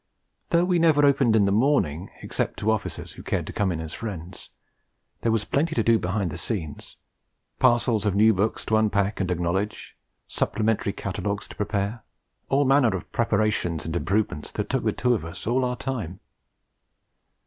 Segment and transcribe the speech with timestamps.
[0.49, 3.79] Though we never opened in the morning, except to officers who cared to come in
[3.79, 4.49] as friends,
[5.21, 6.97] there was plenty to do behind the scenes
[7.59, 9.95] parcels of new books to unpack and acknowledge,
[10.27, 12.03] supplementary catalogues to prepare
[12.49, 16.19] all manner of preparations and improvements that took the two of us all our time.